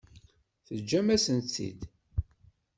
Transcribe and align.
Teǧǧam-asen-tt-id. 0.65 1.81